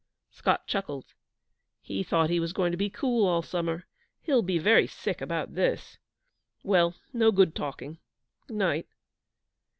[0.31, 1.13] Scott chuckled.
[1.79, 3.85] 'He thought he was going to be cool all summer.
[4.23, 5.99] He'll be very sick about this.
[6.63, 7.99] Well, no good talking.
[8.49, 8.87] Night.'